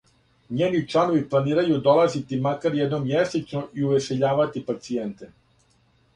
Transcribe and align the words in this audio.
Њени 0.59 0.77
чланови 0.93 1.19
планирају 1.33 1.77
долазити 1.87 2.39
макар 2.47 2.79
једном 2.81 3.07
мјесечно 3.11 3.63
и 3.83 3.87
увесељавати 3.91 4.65
пацијенте. 4.73 5.33